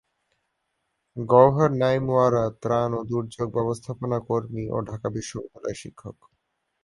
[1.17, 6.15] গওহার নঈম ওয়ারা ত্রাণ ও দুর্যোগ ব্যবস্থাপনা কর্মী ও ঢাকা বিশ্ববিদ্যালয়ের শিক্ষক।